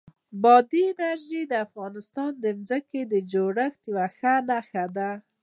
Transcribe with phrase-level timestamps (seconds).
[0.41, 4.07] بادي انرژي د افغانستان د ځمکې د جوړښت یوه
[4.49, 5.09] نښه ده.